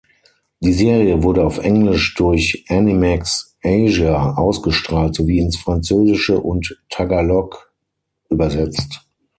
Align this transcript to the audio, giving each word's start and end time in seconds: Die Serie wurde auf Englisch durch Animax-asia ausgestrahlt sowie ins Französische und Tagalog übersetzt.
Die 0.61 0.73
Serie 0.73 1.21
wurde 1.21 1.45
auf 1.45 1.59
Englisch 1.59 2.15
durch 2.15 2.65
Animax-asia 2.69 4.33
ausgestrahlt 4.35 5.13
sowie 5.13 5.37
ins 5.37 5.57
Französische 5.57 6.39
und 6.39 6.81
Tagalog 6.89 7.71
übersetzt. 8.29 9.05